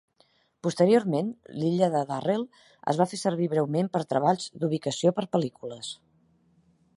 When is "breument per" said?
3.53-4.03